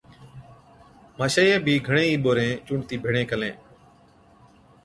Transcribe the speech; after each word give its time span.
ماشائِيئَي 1.17 1.57
بِي 1.65 1.73
گھڻي 1.87 2.03
ئِي 2.09 2.15
ٻورين 2.23 2.51
چُونڊتِي 2.65 2.95
ڀيڙين 3.03 3.25
ڪلين، 3.31 3.53